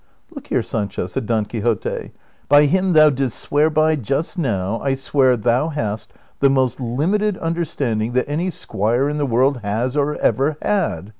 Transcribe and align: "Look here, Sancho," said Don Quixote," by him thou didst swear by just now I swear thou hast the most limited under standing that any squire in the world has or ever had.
"Look 0.35 0.47
here, 0.47 0.63
Sancho," 0.63 1.05
said 1.05 1.27
Don 1.27 1.45
Quixote," 1.45 2.11
by 2.49 2.65
him 2.65 2.93
thou 2.93 3.11
didst 3.11 3.37
swear 3.37 3.69
by 3.69 3.95
just 3.95 4.35
now 4.35 4.79
I 4.79 4.95
swear 4.95 5.37
thou 5.37 5.67
hast 5.69 6.11
the 6.39 6.49
most 6.49 6.79
limited 6.79 7.37
under 7.39 7.63
standing 7.65 8.13
that 8.13 8.27
any 8.27 8.49
squire 8.49 9.07
in 9.07 9.19
the 9.19 9.27
world 9.27 9.59
has 9.61 9.95
or 9.95 10.15
ever 10.15 10.57
had. 10.63 11.09